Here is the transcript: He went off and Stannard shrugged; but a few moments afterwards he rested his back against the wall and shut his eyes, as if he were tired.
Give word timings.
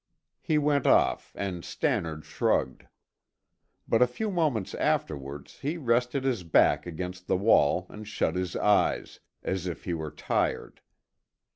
He 0.41 0.57
went 0.57 0.87
off 0.87 1.31
and 1.35 1.63
Stannard 1.63 2.25
shrugged; 2.25 2.87
but 3.87 4.01
a 4.01 4.07
few 4.07 4.31
moments 4.31 4.73
afterwards 4.73 5.59
he 5.59 5.77
rested 5.77 6.23
his 6.23 6.43
back 6.43 6.87
against 6.87 7.27
the 7.27 7.37
wall 7.37 7.85
and 7.87 8.07
shut 8.07 8.33
his 8.35 8.55
eyes, 8.55 9.19
as 9.43 9.67
if 9.67 9.83
he 9.83 9.93
were 9.93 10.09
tired. 10.09 10.81